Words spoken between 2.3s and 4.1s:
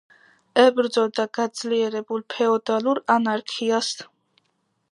ფეოდალურ ანარქიას.